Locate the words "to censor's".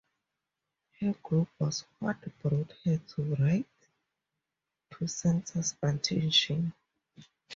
4.93-5.75